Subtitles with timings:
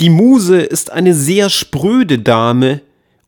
[0.00, 2.80] Die Muse ist eine sehr spröde Dame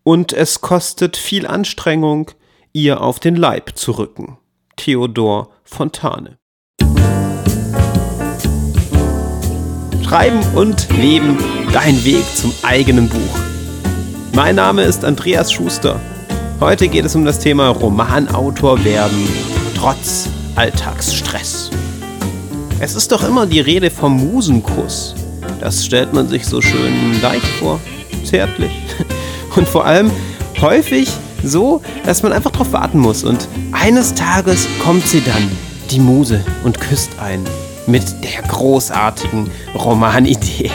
[0.04, 2.30] und es kostet viel Anstrengung,
[2.72, 4.38] ihr auf den Leib zu rücken.
[4.76, 6.38] Theodor Fontane.
[10.02, 11.36] Schreiben und Leben,
[11.74, 13.38] dein Weg zum eigenen Buch.
[14.32, 16.00] Mein Name ist Andreas Schuster.
[16.58, 19.28] Heute geht es um das Thema Romanautor werden,
[19.76, 21.68] trotz Alltagsstress.
[22.80, 25.14] Es ist doch immer die Rede vom Musenkuss.
[25.62, 27.78] Das stellt man sich so schön leicht vor,
[28.24, 28.72] zärtlich.
[29.54, 30.10] Und vor allem
[30.60, 31.08] häufig
[31.44, 33.22] so, dass man einfach darauf warten muss.
[33.22, 35.48] Und eines Tages kommt sie dann,
[35.92, 37.46] die Muse, und küsst einen
[37.86, 40.68] mit der großartigen Romanidee.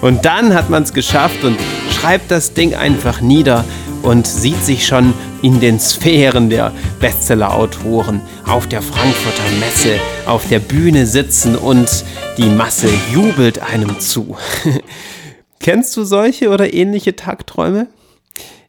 [0.00, 1.56] Und dann hat man es geschafft und
[1.92, 3.64] schreibt das Ding einfach nieder
[4.02, 5.14] und sieht sich schon
[5.44, 12.02] in den Sphären der Bestseller-Autoren auf der Frankfurter Messe auf der Bühne sitzen und
[12.38, 14.38] die Masse jubelt einem zu.
[15.60, 17.88] Kennst du solche oder ähnliche Tagträume?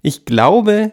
[0.02, 0.92] Ich glaube,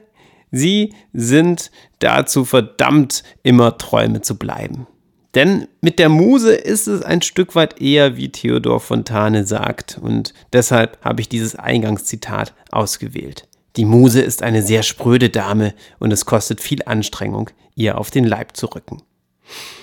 [0.53, 4.87] sie sind dazu verdammt, immer Träume zu bleiben.
[5.35, 10.33] Denn mit der Muse ist es ein Stück weit eher, wie Theodor Fontane sagt, und
[10.53, 13.49] deshalb habe ich dieses Eingangszitat ausgewählt.
[13.77, 18.25] Die Muse ist eine sehr spröde Dame und es kostet viel Anstrengung, ihr auf den
[18.25, 19.03] Leib zu rücken.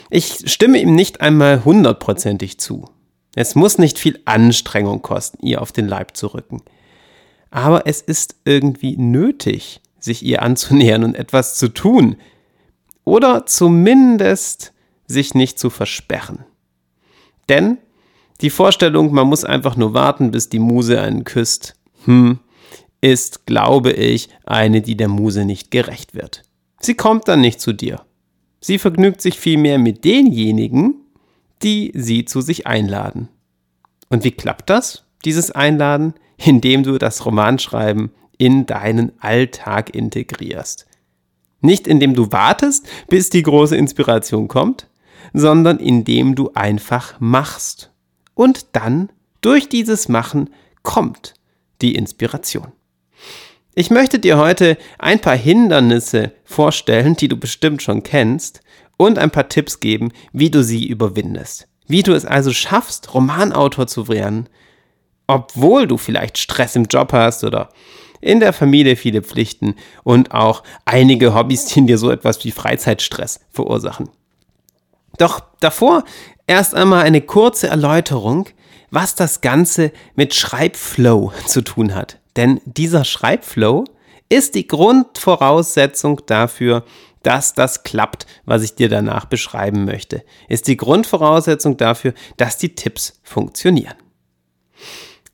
[0.10, 2.90] Ich stimme ihm nicht einmal hundertprozentig zu.
[3.36, 6.62] Es muss nicht viel Anstrengung kosten, ihr auf den Leib zu rücken.
[7.52, 12.16] Aber es ist irgendwie nötig, sich ihr anzunähern und etwas zu tun.
[13.06, 14.74] Oder zumindest
[15.08, 16.46] sich nicht zu versperren.
[17.50, 17.80] Denn
[18.42, 22.40] die Vorstellung, man muss einfach nur warten, bis die Muse einen küsst, hm,
[23.02, 26.44] ist, glaube ich, eine, die der Muse nicht gerecht wird.
[26.80, 28.02] Sie kommt dann nicht zu dir.
[28.62, 30.96] Sie vergnügt sich vielmehr mit denjenigen,
[31.64, 33.30] die sie zu sich einladen.
[34.10, 36.14] Und wie klappt das, dieses Einladen?
[36.38, 40.88] Indem du das Romanschreiben in deinen Alltag integrierst.
[41.62, 44.88] Nicht indem du wartest, bis die große Inspiration kommt,
[45.34, 47.92] sondern indem du einfach machst.
[48.34, 49.10] Und dann,
[49.42, 50.50] durch dieses Machen,
[50.82, 51.34] kommt
[51.82, 52.72] die Inspiration.
[53.80, 58.60] Ich möchte dir heute ein paar Hindernisse vorstellen, die du bestimmt schon kennst,
[58.98, 61.66] und ein paar Tipps geben, wie du sie überwindest.
[61.88, 64.50] Wie du es also schaffst, Romanautor zu werden,
[65.28, 67.70] obwohl du vielleicht Stress im Job hast oder
[68.20, 72.52] in der Familie viele Pflichten und auch einige Hobbys, die in dir so etwas wie
[72.52, 74.10] Freizeitstress verursachen.
[75.20, 76.04] Doch davor
[76.48, 78.50] erst einmal eine kurze Erläuterung,
[78.92, 82.20] was das Ganze mit Schreibflow zu tun hat.
[82.40, 83.84] Denn dieser Schreibflow
[84.30, 86.86] ist die Grundvoraussetzung dafür,
[87.22, 90.24] dass das klappt, was ich dir danach beschreiben möchte.
[90.48, 93.96] Ist die Grundvoraussetzung dafür, dass die Tipps funktionieren.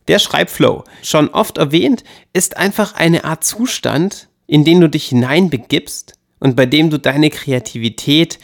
[0.07, 6.15] Der Schreibflow, schon oft erwähnt, ist einfach eine Art Zustand, in den du dich hineinbegibst
[6.39, 8.39] und bei dem du deine Kreativität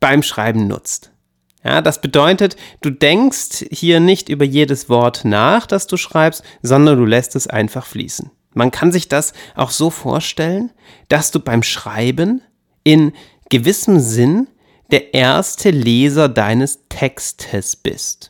[0.00, 1.12] beim Schreiben nutzt.
[1.66, 6.96] Ja, das bedeutet, du denkst hier nicht über jedes Wort nach, das du schreibst, sondern
[6.96, 8.30] du lässt es einfach fließen.
[8.54, 10.70] Man kann sich das auch so vorstellen,
[11.08, 12.40] dass du beim Schreiben
[12.84, 13.12] in
[13.50, 14.46] gewissem Sinn
[14.92, 18.28] der erste Leser deines Textes bist.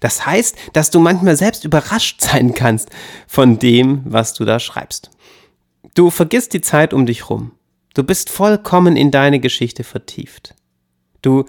[0.00, 2.90] Das heißt, dass du manchmal selbst überrascht sein kannst
[3.28, 5.12] von dem, was du da schreibst.
[5.94, 7.52] Du vergisst die Zeit um dich rum.
[7.94, 10.56] Du bist vollkommen in deine Geschichte vertieft.
[11.22, 11.44] Du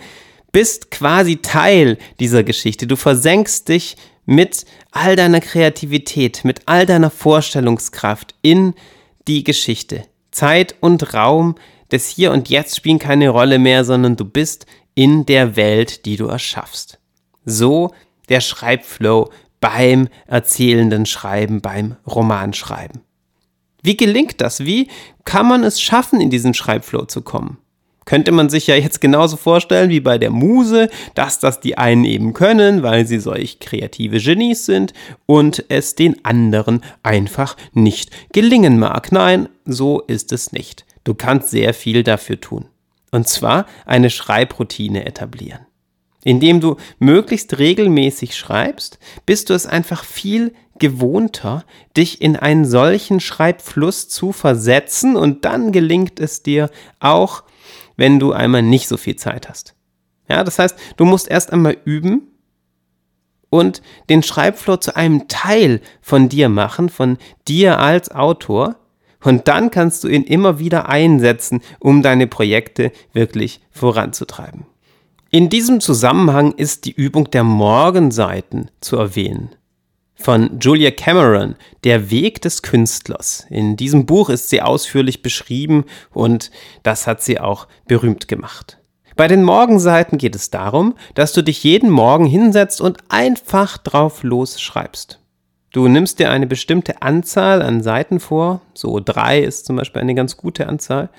[0.58, 2.88] bist quasi Teil dieser Geschichte.
[2.88, 3.96] Du versenkst dich
[4.26, 8.74] mit all deiner Kreativität, mit all deiner Vorstellungskraft in
[9.28, 10.06] die Geschichte.
[10.32, 11.54] Zeit und Raum
[11.92, 14.66] des Hier und Jetzt spielen keine Rolle mehr, sondern du bist
[14.96, 16.98] in der Welt, die du erschaffst.
[17.46, 17.94] So
[18.28, 19.30] der Schreibflow
[19.60, 23.02] beim erzählenden Schreiben, beim Romanschreiben.
[23.84, 24.66] Wie gelingt das?
[24.66, 24.88] Wie
[25.24, 27.60] kann man es schaffen, in diesen Schreibflow zu kommen?
[28.08, 32.06] Könnte man sich ja jetzt genauso vorstellen wie bei der Muse, dass das die einen
[32.06, 34.94] eben können, weil sie solch kreative Genies sind
[35.26, 39.12] und es den anderen einfach nicht gelingen mag.
[39.12, 40.86] Nein, so ist es nicht.
[41.04, 42.66] Du kannst sehr viel dafür tun.
[43.12, 45.66] Und zwar eine Schreibroutine etablieren.
[46.24, 51.66] Indem du möglichst regelmäßig schreibst, bist du es einfach viel gewohnter,
[51.98, 57.44] dich in einen solchen Schreibfluss zu versetzen und dann gelingt es dir auch
[57.98, 59.76] wenn du einmal nicht so viel Zeit hast.
[60.30, 62.28] Ja, das heißt, du musst erst einmal üben
[63.50, 67.18] und den Schreibflow zu einem Teil von dir machen, von
[67.48, 68.76] dir als Autor.
[69.24, 74.66] Und dann kannst du ihn immer wieder einsetzen, um deine Projekte wirklich voranzutreiben.
[75.32, 79.50] In diesem Zusammenhang ist die Übung der Morgenseiten zu erwähnen.
[80.18, 83.46] Von Julia Cameron, Der Weg des Künstlers.
[83.50, 86.52] In diesem Buch ist sie ausführlich beschrieben und
[86.84, 88.80] das hat sie auch berühmt gemacht.
[89.16, 94.24] Bei den Morgenseiten geht es darum, dass du dich jeden Morgen hinsetzt und einfach drauf
[94.24, 95.20] los schreibst.
[95.72, 100.16] Du nimmst dir eine bestimmte Anzahl an Seiten vor, so drei ist zum Beispiel eine
[100.16, 101.10] ganz gute Anzahl,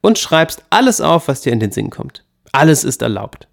[0.00, 2.24] und schreibst alles auf, was dir in den Sinn kommt.
[2.52, 3.48] Alles ist erlaubt.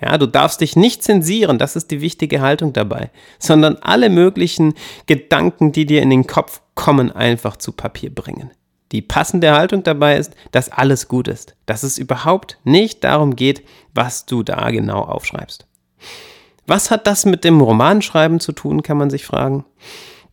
[0.00, 4.74] Ja, du darfst dich nicht zensieren, das ist die wichtige Haltung dabei, sondern alle möglichen
[5.06, 8.50] Gedanken, die dir in den Kopf kommen, einfach zu Papier bringen.
[8.92, 13.64] Die passende Haltung dabei ist, dass alles gut ist, dass es überhaupt nicht darum geht,
[13.94, 15.66] was du da genau aufschreibst.
[16.66, 19.64] Was hat das mit dem Romanschreiben zu tun, kann man sich fragen.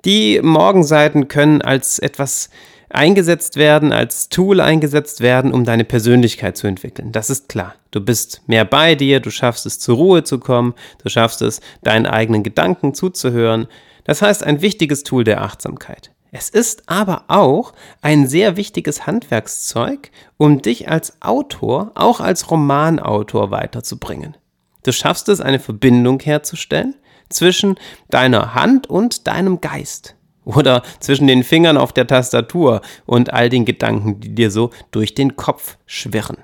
[0.06, 2.50] Die Morgenseiten können als etwas
[2.94, 7.12] eingesetzt werden, als Tool eingesetzt werden, um deine Persönlichkeit zu entwickeln.
[7.12, 7.76] Das ist klar.
[7.92, 10.74] Du bist mehr bei dir, du schaffst es zur Ruhe zu kommen,
[11.04, 13.68] du schaffst es, deinen eigenen Gedanken zuzuhören.
[14.04, 16.12] Das heißt, ein wichtiges Tool der Achtsamkeit.
[16.32, 23.52] Es ist aber auch ein sehr wichtiges Handwerkszeug, um dich als Autor, auch als Romanautor
[23.52, 24.38] weiterzubringen.
[24.84, 26.96] Du schaffst es, eine Verbindung herzustellen
[27.30, 27.76] zwischen
[28.10, 30.16] deiner Hand und deinem Geist.
[30.44, 35.14] Oder zwischen den Fingern auf der Tastatur und all den Gedanken, die dir so durch
[35.14, 36.38] den Kopf schwirren.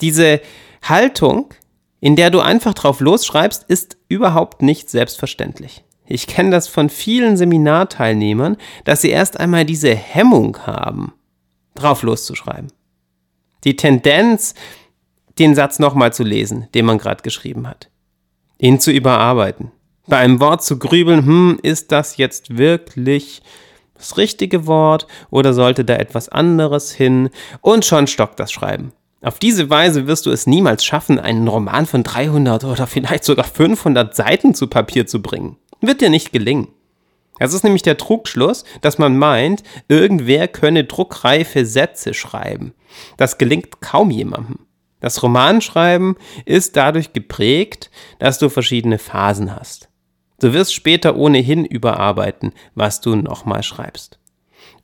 [0.00, 0.40] Diese
[0.82, 1.52] Haltung,
[2.00, 5.84] in der du einfach drauf losschreibst, ist überhaupt nicht selbstverständlich.
[6.06, 11.12] Ich kenne das von vielen Seminarteilnehmern, dass sie erst einmal diese Hemmung haben,
[11.74, 12.72] drauf loszuschreiben.
[13.64, 14.54] Die Tendenz,
[15.38, 17.90] den Satz nochmal zu lesen, den man gerade geschrieben hat.
[18.58, 19.70] Ihn zu überarbeiten
[20.10, 23.42] bei einem Wort zu grübeln, hm, ist das jetzt wirklich
[23.94, 27.30] das richtige Wort oder sollte da etwas anderes hin?
[27.62, 28.92] Und schon stockt das Schreiben.
[29.22, 33.44] Auf diese Weise wirst du es niemals schaffen, einen Roman von 300 oder vielleicht sogar
[33.44, 35.56] 500 Seiten zu Papier zu bringen.
[35.80, 36.68] Wird dir nicht gelingen.
[37.38, 42.74] Das ist nämlich der Trugschluss, dass man meint, irgendwer könne druckreife Sätze schreiben.
[43.16, 44.66] Das gelingt kaum jemandem.
[45.00, 49.89] Das Romanschreiben ist dadurch geprägt, dass du verschiedene Phasen hast.
[50.40, 54.18] Du wirst später ohnehin überarbeiten, was du nochmal schreibst.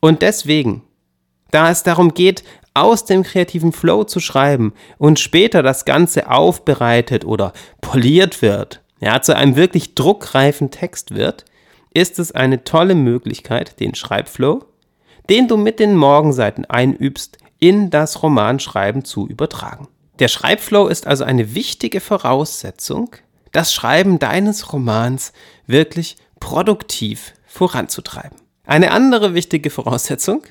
[0.01, 0.83] Und deswegen,
[1.51, 2.45] da es darum geht,
[2.75, 9.21] aus dem kreativen Flow zu schreiben und später das Ganze aufbereitet oder poliert wird, ja,
[9.23, 11.47] zu einem wirklich druckreifen Text wird,
[11.93, 14.65] ist es eine tolle Möglichkeit, den Schreibflow,
[15.31, 19.89] den du mit den Morgenseiten einübst, in das Romanschreiben zu übertragen.
[20.19, 23.11] Der Schreibflow ist also eine wichtige Voraussetzung
[23.57, 25.33] das Schreiben deines Romans
[25.67, 28.37] wirklich produktiv voranzutreiben.
[28.67, 30.43] Eine andere wichtige Voraussetzung,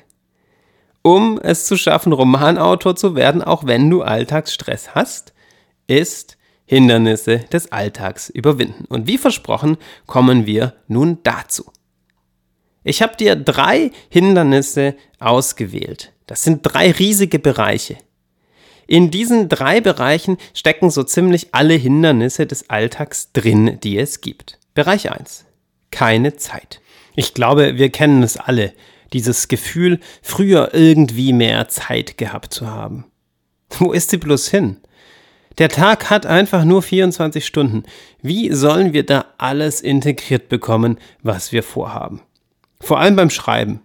[1.02, 5.34] um es zu schaffen, Romanautor zu werden, auch wenn du Alltagsstress hast,
[5.86, 8.86] ist Hindernisse des Alltags überwinden.
[8.88, 9.76] Und wie versprochen,
[10.06, 11.70] kommen wir nun dazu.
[12.82, 16.12] Ich habe dir drei Hindernisse ausgewählt.
[16.26, 17.98] Das sind drei riesige Bereiche.
[18.86, 24.58] In diesen drei Bereichen stecken so ziemlich alle Hindernisse des Alltags drin, die es gibt.
[24.74, 25.44] Bereich 1.
[25.90, 26.80] Keine Zeit.
[27.16, 28.72] Ich glaube, wir kennen es alle,
[29.12, 33.06] dieses Gefühl, früher irgendwie mehr Zeit gehabt zu haben.
[33.70, 34.76] Wo ist sie bloß hin?
[35.58, 37.84] Der Tag hat einfach nur 24 Stunden.
[38.20, 42.20] Wie sollen wir da alles integriert bekommen, was wir vorhaben?
[42.80, 43.80] Vor allem beim Schreiben.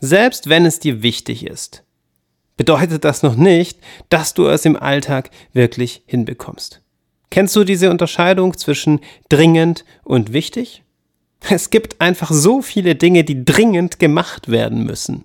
[0.00, 1.82] Selbst wenn es dir wichtig ist
[2.58, 3.78] bedeutet das noch nicht,
[4.10, 6.82] dass du es im Alltag wirklich hinbekommst.
[7.30, 9.00] Kennst du diese Unterscheidung zwischen
[9.30, 10.82] dringend und wichtig?
[11.48, 15.24] Es gibt einfach so viele Dinge, die dringend gemacht werden müssen.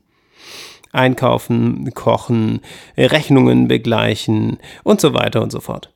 [0.91, 2.61] Einkaufen, kochen,
[2.95, 5.91] Rechnungen begleichen und so weiter und so fort.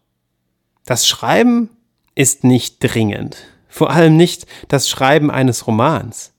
[0.86, 1.70] Das Schreiben
[2.15, 3.38] ist nicht dringend.
[3.67, 6.34] Vor allem nicht das Schreiben eines Romans.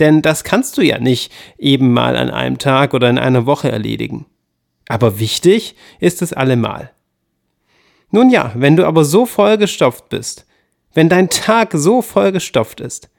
[0.00, 3.70] Denn das kannst du ja nicht eben mal an einem Tag oder in einer Woche
[3.70, 4.26] erledigen.
[4.88, 6.90] Aber wichtig ist es allemal.
[8.10, 10.46] Nun ja, wenn du aber so vollgestopft bist,
[10.92, 13.10] wenn dein Tag so vollgestopft ist,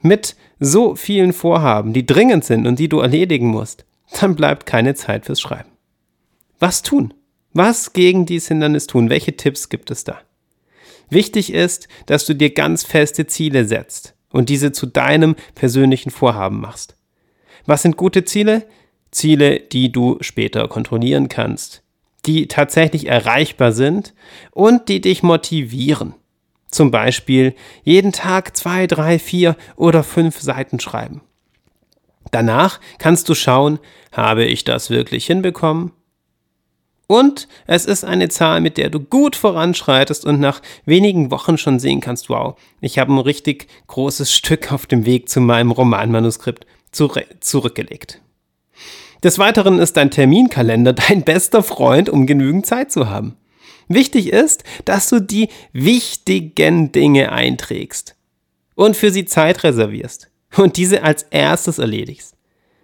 [0.00, 3.84] mit so vielen Vorhaben, die dringend sind und die du erledigen musst,
[4.20, 5.70] dann bleibt keine Zeit fürs Schreiben.
[6.58, 7.14] Was tun?
[7.52, 9.10] Was gegen dieses Hindernis tun?
[9.10, 10.18] Welche Tipps gibt es da?
[11.08, 16.60] Wichtig ist, dass du dir ganz feste Ziele setzt und diese zu deinem persönlichen Vorhaben
[16.60, 16.94] machst.
[17.64, 18.66] Was sind gute Ziele?
[19.10, 21.82] Ziele, die du später kontrollieren kannst,
[22.26, 24.12] die tatsächlich erreichbar sind
[24.50, 26.14] und die dich motivieren.
[26.70, 31.22] Zum Beispiel jeden Tag zwei, drei, vier oder fünf Seiten schreiben.
[32.30, 33.78] Danach kannst du schauen,
[34.12, 35.92] habe ich das wirklich hinbekommen?
[37.06, 41.78] Und es ist eine Zahl, mit der du gut voranschreitest und nach wenigen Wochen schon
[41.78, 46.66] sehen kannst, wow, ich habe ein richtig großes Stück auf dem Weg zu meinem Romanmanuskript
[46.90, 48.20] zurückgelegt.
[49.22, 53.36] Des Weiteren ist dein Terminkalender dein bester Freund, um genügend Zeit zu haben.
[53.88, 58.16] Wichtig ist, dass du die wichtigen Dinge einträgst
[58.74, 62.34] und für sie Zeit reservierst und diese als erstes erledigst.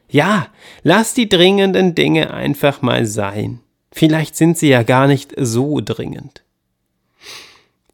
[0.08, 0.48] Ja,
[0.82, 3.60] lass die dringenden Dinge einfach mal sein.
[3.92, 6.42] Vielleicht sind sie ja gar nicht so dringend.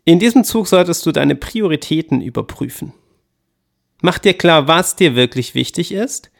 [0.04, 2.94] In diesem Zug solltest du deine Prioritäten überprüfen.
[4.00, 6.30] Mach dir klar, was dir wirklich wichtig ist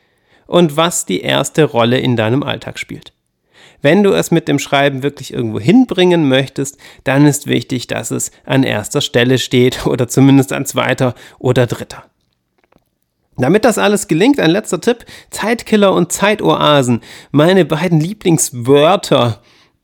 [0.47, 3.13] und was die erste Rolle in deinem Alltag spielt.
[3.83, 8.31] Wenn du es mit dem Schreiben wirklich irgendwo hinbringen möchtest, dann ist wichtig, dass es
[8.45, 12.05] an erster Stelle steht oder zumindest an zweiter oder dritter.
[13.39, 19.41] Damit das alles gelingt, ein letzter Tipp, Zeitkiller und Zeitoasen, meine beiden Lieblingswörter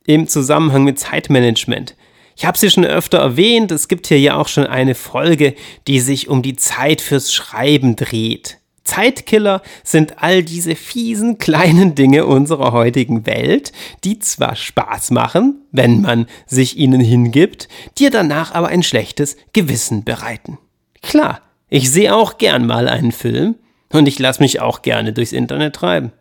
[0.07, 1.95] im Zusammenhang mit Zeitmanagement.
[2.37, 5.55] Ich habe sie schon öfter erwähnt, es gibt hier ja auch schon eine Folge,
[5.87, 8.59] die sich um die Zeit fürs Schreiben dreht.
[8.83, 16.03] Zeitkiller sind all diese fiesen kleinen Dinge unserer heutigen Welt, die zwar Spaß machen, wenn
[16.03, 17.69] man sich ihnen hingibt,
[17.99, 20.59] dir danach aber ein schlechtes Gewissen bereiten.
[21.03, 23.57] Klar, ich sehe auch gern mal einen Film
[23.93, 26.13] und ich lasse mich auch gerne durchs Internet treiben.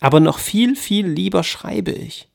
[0.00, 2.28] Aber noch viel, viel lieber schreibe ich.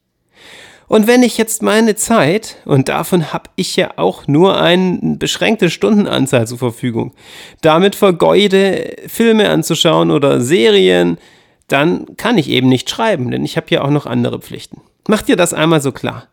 [0.88, 5.70] Und wenn ich jetzt meine Zeit, und davon habe ich ja auch nur eine beschränkte
[5.70, 7.14] Stundenanzahl zur Verfügung,
[7.62, 11.20] damit vergeude, Filme anzuschauen oder Serien,
[11.68, 14.82] dann kann ich eben nicht schreiben, denn ich habe ja auch noch andere Pflichten.
[15.08, 16.28] Mach dir das einmal so klar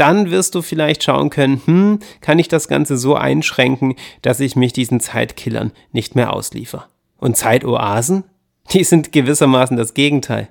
[0.00, 4.56] dann wirst du vielleicht schauen können, hm, kann ich das Ganze so einschränken, dass ich
[4.56, 6.88] mich diesen Zeitkillern nicht mehr ausliefer.
[7.18, 8.24] Und Zeitoasen?
[8.72, 10.48] Die sind gewissermaßen das Gegenteil.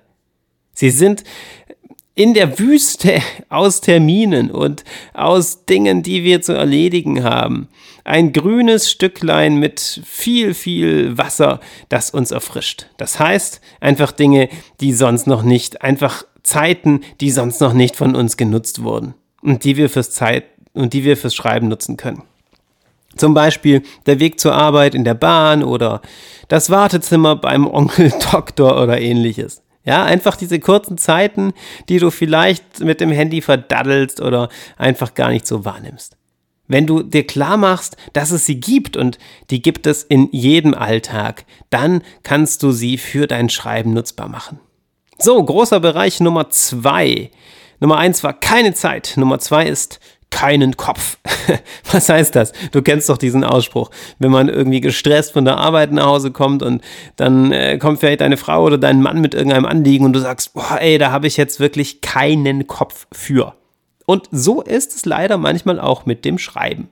[0.74, 1.24] Sie sind
[2.14, 7.70] in der Wüste aus Terminen und aus Dingen, die wir zu erledigen haben.
[8.04, 12.86] Ein grünes Stücklein mit viel, viel Wasser, das uns erfrischt.
[12.98, 18.16] Das heißt, einfach Dinge, die sonst noch nicht, einfach Zeiten, die sonst noch nicht von
[18.16, 22.24] uns genutzt wurden und die wir fürs Zeit und die wir fürs Schreiben nutzen können.
[23.16, 26.02] Zum Beispiel der Weg zur Arbeit in der Bahn oder
[26.48, 29.62] das Wartezimmer beim Onkel Doktor oder ähnliches.
[29.86, 31.54] Ja, einfach diese kurzen Zeiten,
[31.88, 36.18] die du vielleicht mit dem Handy verdaddelst oder einfach gar nicht so wahrnimmst.
[36.68, 39.18] Wenn du dir klar machst, dass es sie gibt und
[39.50, 44.60] die gibt es in jedem Alltag, dann kannst du sie für dein Schreiben nutzbar machen.
[45.18, 47.32] So, großer Bereich Nummer zwei
[47.80, 49.14] Nummer eins war keine Zeit.
[49.16, 50.00] Nummer zwei ist
[50.32, 51.18] keinen Kopf.
[51.92, 52.54] Was heißt das?
[52.72, 53.90] Du kennst doch diesen Ausspruch.
[54.20, 56.84] Wenn man irgendwie gestresst von der Arbeit nach Hause kommt und
[57.16, 60.54] dann äh, kommt vielleicht deine Frau oder dein Mann mit irgendeinem Anliegen und du sagst,
[60.54, 63.56] boah, ey, da habe ich jetzt wirklich keinen Kopf für.
[64.06, 66.90] Und so ist es leider manchmal auch mit dem Schreiben.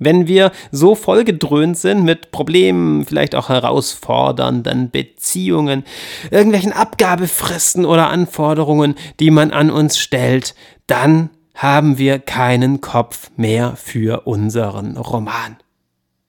[0.00, 5.84] Wenn wir so vollgedröhnt sind mit Problemen, vielleicht auch herausfordernden Beziehungen,
[6.30, 10.54] irgendwelchen Abgabefristen oder Anforderungen, die man an uns stellt,
[10.86, 15.58] dann haben wir keinen Kopf mehr für unseren Roman.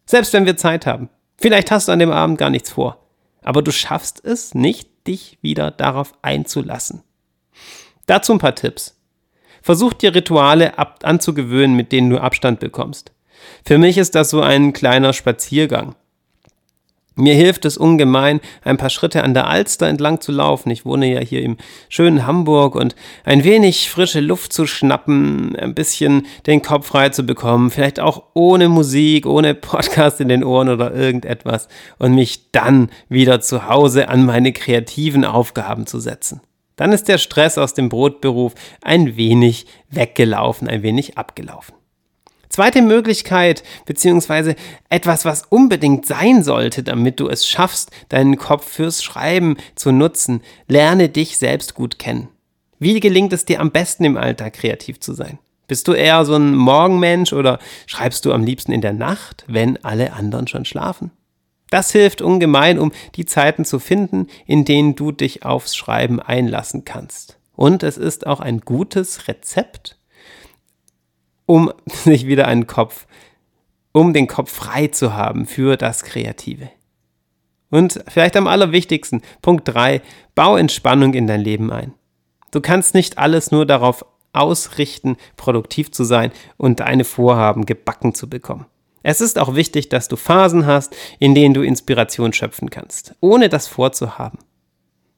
[0.05, 1.09] Selbst wenn wir Zeit haben.
[1.37, 2.97] Vielleicht hast du an dem Abend gar nichts vor.
[3.41, 7.01] Aber du schaffst es nicht, dich wieder darauf einzulassen.
[8.05, 8.97] Dazu ein paar Tipps.
[9.61, 13.11] Versuch dir Rituale anzugewöhnen, mit denen du Abstand bekommst.
[13.65, 15.95] Für mich ist das so ein kleiner Spaziergang.
[17.15, 20.71] Mir hilft es ungemein, ein paar Schritte an der Alster entlang zu laufen.
[20.71, 21.57] Ich wohne ja hier im
[21.89, 22.95] schönen Hamburg und
[23.25, 28.23] ein wenig frische Luft zu schnappen, ein bisschen den Kopf frei zu bekommen, vielleicht auch
[28.33, 31.67] ohne Musik, ohne Podcast in den Ohren oder irgendetwas
[31.99, 36.39] und mich dann wieder zu Hause an meine kreativen Aufgaben zu setzen.
[36.77, 41.75] Dann ist der Stress aus dem Brotberuf ein wenig weggelaufen, ein wenig abgelaufen.
[42.51, 44.55] Zweite Möglichkeit, beziehungsweise
[44.89, 50.41] etwas, was unbedingt sein sollte, damit du es schaffst, deinen Kopf fürs Schreiben zu nutzen,
[50.67, 52.27] lerne dich selbst gut kennen.
[52.77, 55.39] Wie gelingt es dir am besten im Alltag kreativ zu sein?
[55.67, 59.81] Bist du eher so ein Morgenmensch oder schreibst du am liebsten in der Nacht, wenn
[59.85, 61.11] alle anderen schon schlafen?
[61.69, 66.83] Das hilft ungemein, um die Zeiten zu finden, in denen du dich aufs Schreiben einlassen
[66.83, 67.37] kannst.
[67.55, 70.00] Und es ist auch ein gutes Rezept,
[71.51, 73.05] um sich wieder einen Kopf,
[73.91, 76.69] um den Kopf frei zu haben für das Kreative.
[77.69, 80.01] Und vielleicht am allerwichtigsten, Punkt 3,
[80.33, 81.93] bau Entspannung in dein Leben ein.
[82.51, 88.29] Du kannst nicht alles nur darauf ausrichten, produktiv zu sein und deine Vorhaben gebacken zu
[88.29, 88.65] bekommen.
[89.03, 93.49] Es ist auch wichtig, dass du Phasen hast, in denen du Inspiration schöpfen kannst, ohne
[93.49, 94.39] das vorzuhaben.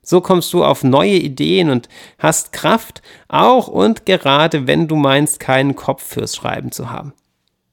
[0.03, 1.87] So kommst du auf neue Ideen und
[2.19, 7.13] hast Kraft, auch und gerade wenn du meinst, keinen Kopf fürs Schreiben zu haben.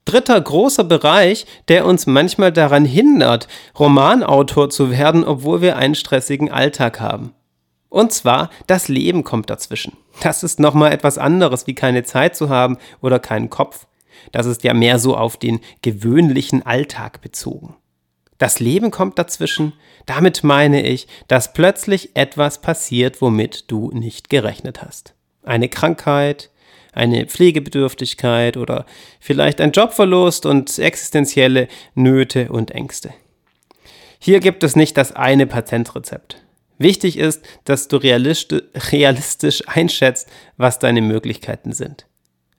[0.04, 6.50] Dritter großer Bereich, der uns manchmal daran hindert, Romanautor zu werden, obwohl wir einen stressigen
[6.50, 7.34] Alltag haben.
[7.88, 9.96] Und zwar, das Leben kommt dazwischen.
[10.22, 13.86] Das ist nochmal etwas anderes, wie keine Zeit zu haben oder keinen Kopf.
[14.32, 17.76] Das ist ja mehr so auf den gewöhnlichen Alltag bezogen.
[18.40, 19.74] Das Leben kommt dazwischen.
[20.06, 25.14] Damit meine ich, dass plötzlich etwas passiert, womit du nicht gerechnet hast.
[25.42, 26.48] Eine Krankheit,
[26.94, 28.86] eine Pflegebedürftigkeit oder
[29.20, 33.12] vielleicht ein Jobverlust und existenzielle Nöte und Ängste.
[34.18, 36.42] Hier gibt es nicht das eine Patentrezept.
[36.78, 42.06] Wichtig ist, dass du realistisch einschätzt, was deine Möglichkeiten sind.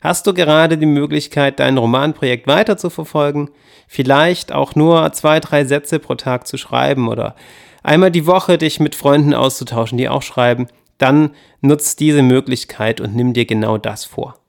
[0.01, 3.51] Hast du gerade die Möglichkeit, dein Romanprojekt weiter zu verfolgen?
[3.87, 7.35] Vielleicht auch nur zwei, drei Sätze pro Tag zu schreiben oder
[7.83, 10.67] einmal die Woche dich mit Freunden auszutauschen, die auch schreiben?
[10.97, 11.31] Dann
[11.61, 14.39] nutz diese Möglichkeit und nimm dir genau das vor.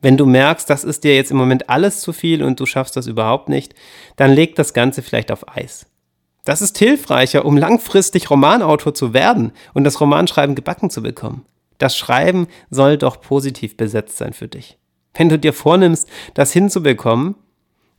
[0.00, 2.96] Wenn du merkst, das ist dir jetzt im Moment alles zu viel und du schaffst
[2.96, 3.74] das überhaupt nicht,
[4.16, 5.86] dann leg das Ganze vielleicht auf Eis.
[6.44, 11.44] Das ist hilfreicher, um langfristig Romanautor zu werden und das Romanschreiben gebacken zu bekommen.
[11.78, 14.78] Das Schreiben soll doch positiv besetzt sein für dich.
[15.14, 17.34] Wenn du dir vornimmst, das hinzubekommen,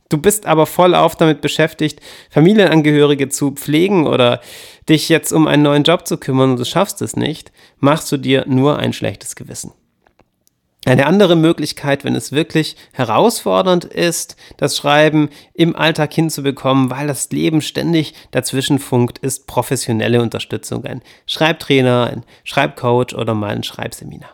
[0.08, 4.40] du bist aber voll auf damit beschäftigt, Familienangehörige zu pflegen oder
[4.88, 8.16] dich jetzt um einen neuen Job zu kümmern und du schaffst es nicht, machst du
[8.16, 9.72] dir nur ein schlechtes Gewissen.
[10.86, 17.30] Eine andere Möglichkeit, wenn es wirklich herausfordernd ist, das Schreiben im Alltag hinzubekommen, weil das
[17.30, 20.86] Leben ständig dazwischen funkt, ist professionelle Unterstützung.
[20.86, 24.30] Ein Schreibtrainer, ein Schreibcoach oder mal ein Schreibseminar.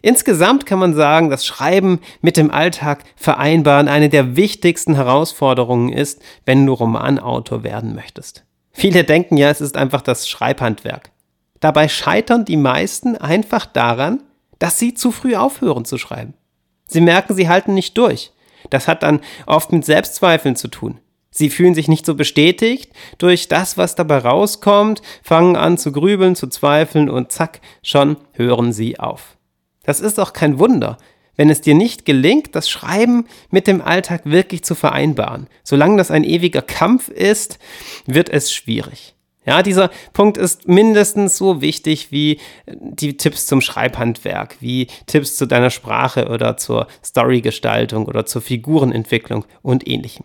[0.00, 6.22] Insgesamt kann man sagen, dass Schreiben mit dem Alltag vereinbaren eine der wichtigsten Herausforderungen ist,
[6.46, 8.44] wenn du Romanautor werden möchtest.
[8.72, 11.10] Viele denken ja, es ist einfach das Schreibhandwerk.
[11.60, 14.22] Dabei scheitern die meisten einfach daran,
[14.58, 16.34] dass sie zu früh aufhören zu schreiben.
[16.86, 18.32] Sie merken, sie halten nicht durch.
[18.70, 21.00] Das hat dann oft mit Selbstzweifeln zu tun.
[21.30, 26.34] Sie fühlen sich nicht so bestätigt durch das, was dabei rauskommt, fangen an zu grübeln,
[26.34, 29.36] zu zweifeln und zack, schon hören sie auf.
[29.84, 30.96] Das ist auch kein Wunder,
[31.36, 35.48] wenn es dir nicht gelingt, das Schreiben mit dem Alltag wirklich zu vereinbaren.
[35.62, 37.58] Solange das ein ewiger Kampf ist,
[38.06, 39.15] wird es schwierig.
[39.46, 45.46] Ja, dieser Punkt ist mindestens so wichtig wie die Tipps zum Schreibhandwerk, wie Tipps zu
[45.46, 50.24] deiner Sprache oder zur Storygestaltung oder zur Figurenentwicklung und ähnlichem.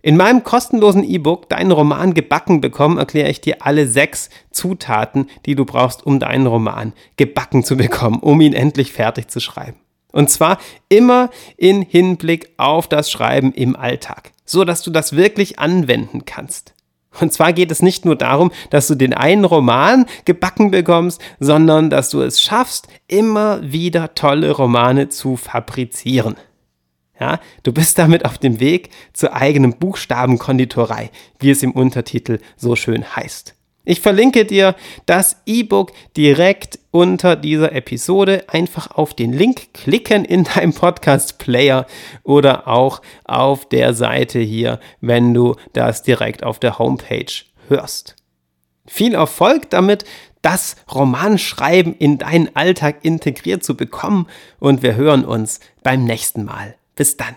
[0.00, 5.56] In meinem kostenlosen E-Book Deinen Roman gebacken bekommen erkläre ich dir alle sechs Zutaten, die
[5.56, 9.80] du brauchst, um deinen Roman gebacken zu bekommen, um ihn endlich fertig zu schreiben.
[10.12, 15.58] Und zwar immer in Hinblick auf das Schreiben im Alltag, so dass du das wirklich
[15.58, 16.74] anwenden kannst.
[17.20, 21.90] Und zwar geht es nicht nur darum, dass du den einen Roman gebacken bekommst, sondern
[21.90, 26.36] dass du es schaffst, immer wieder tolle Romane zu fabrizieren.
[27.20, 32.76] Ja, du bist damit auf dem Weg zur eigenen Buchstabenkonditorei, wie es im Untertitel so
[32.76, 33.57] schön heißt.
[33.88, 34.74] Ich verlinke dir
[35.06, 38.44] das E-Book direkt unter dieser Episode.
[38.48, 41.86] Einfach auf den Link klicken in deinem Podcast-Player
[42.22, 47.32] oder auch auf der Seite hier, wenn du das direkt auf der Homepage
[47.68, 48.14] hörst.
[48.86, 50.04] Viel Erfolg damit,
[50.42, 54.26] das Romanschreiben in deinen Alltag integriert zu bekommen
[54.60, 56.74] und wir hören uns beim nächsten Mal.
[56.94, 57.36] Bis dann.